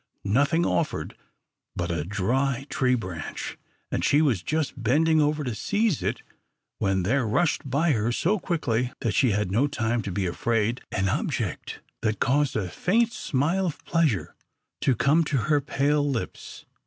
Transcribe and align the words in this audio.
Nothing 0.25 0.65
offered 0.65 1.15
but 1.75 1.91
a 1.91 2.03
dry 2.03 2.65
tree 2.71 2.95
branch, 2.95 3.59
and 3.91 4.03
she 4.03 4.19
was 4.19 4.41
just 4.41 4.81
bending 4.81 5.21
over 5.21 5.43
to 5.43 5.53
seize 5.53 6.01
it 6.01 6.23
when 6.79 7.03
there 7.03 7.27
rushed 7.27 7.69
by 7.69 7.91
her, 7.91 8.11
so 8.11 8.39
quickly 8.39 8.93
that 9.01 9.13
she 9.13 9.29
had 9.29 9.51
no 9.51 9.67
time 9.67 10.01
to 10.01 10.11
be 10.11 10.25
afraid, 10.25 10.81
an 10.91 11.07
object 11.07 11.81
that 12.01 12.19
caused 12.19 12.55
a 12.55 12.67
faint 12.67 13.13
smile 13.13 13.67
of 13.67 13.85
pleasure 13.85 14.33
to 14.79 14.95
come 14.95 15.23
to 15.25 15.37
her 15.37 15.61
pale 15.61 16.09
lips. 16.09 16.65